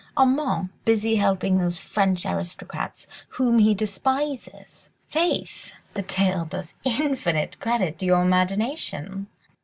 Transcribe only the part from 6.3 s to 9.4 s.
does infinite credit to your imagination!"